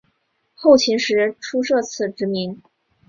[0.55, 2.59] 后秦时初设此职名。